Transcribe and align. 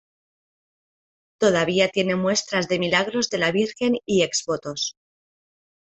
Todavía 1.37 1.87
tiene 1.89 2.15
muestras 2.15 2.67
de 2.67 2.79
milagros 2.79 3.29
de 3.29 3.37
la 3.37 3.51
Virgen 3.51 3.97
y 4.07 4.23
exvotos. 4.23 4.97